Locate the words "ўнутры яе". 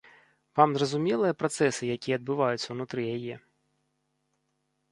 2.73-3.41